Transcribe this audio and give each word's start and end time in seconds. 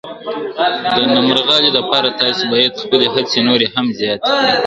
د 0.95 0.97
نرمغالي 1.27 1.69
دپاره 1.77 2.09
تاسي 2.19 2.43
باید 2.51 2.79
خپلي 2.83 3.07
هڅې 3.15 3.39
نوري 3.47 3.67
هم 3.73 3.85
زیاتي 3.99 4.25
کړئ. 4.31 4.51